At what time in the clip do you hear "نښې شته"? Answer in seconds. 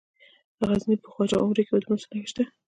2.11-2.43